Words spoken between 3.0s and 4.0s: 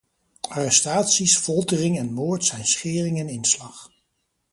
en inslag.